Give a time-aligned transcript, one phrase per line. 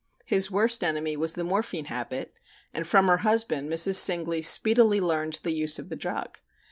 [0.25, 2.33] His worst enemy was the morphine habit
[2.73, 3.97] and from her husband Mrs.
[3.97, 6.39] Singley speedily learned the use of the drug.